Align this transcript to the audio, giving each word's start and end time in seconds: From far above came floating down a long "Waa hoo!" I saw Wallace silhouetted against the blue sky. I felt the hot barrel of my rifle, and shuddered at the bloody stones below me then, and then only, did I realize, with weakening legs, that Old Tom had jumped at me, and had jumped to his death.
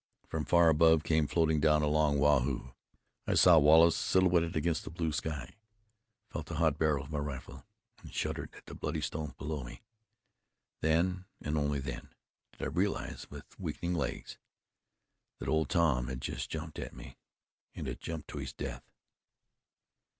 From 0.27 0.45
far 0.45 0.69
above 0.69 1.03
came 1.03 1.27
floating 1.27 1.59
down 1.59 1.83
a 1.83 1.87
long 1.87 2.17
"Waa 2.17 2.39
hoo!" 2.39 2.73
I 3.27 3.35
saw 3.35 3.59
Wallace 3.59 3.95
silhouetted 3.95 4.55
against 4.55 4.83
the 4.83 4.89
blue 4.89 5.11
sky. 5.11 5.53
I 5.53 6.33
felt 6.33 6.47
the 6.47 6.55
hot 6.55 6.79
barrel 6.79 7.03
of 7.03 7.11
my 7.11 7.19
rifle, 7.19 7.67
and 8.01 8.11
shuddered 8.11 8.49
at 8.55 8.65
the 8.65 8.73
bloody 8.73 9.01
stones 9.01 9.33
below 9.33 9.63
me 9.63 9.83
then, 10.79 11.25
and 11.39 11.55
then 11.55 11.57
only, 11.63 11.81
did 11.83 12.07
I 12.59 12.65
realize, 12.65 13.29
with 13.29 13.45
weakening 13.59 13.93
legs, 13.93 14.39
that 15.37 15.47
Old 15.47 15.69
Tom 15.69 16.07
had 16.07 16.19
jumped 16.19 16.79
at 16.79 16.95
me, 16.95 17.19
and 17.75 17.85
had 17.85 17.99
jumped 18.01 18.27
to 18.29 18.39
his 18.39 18.53
death. 18.53 18.81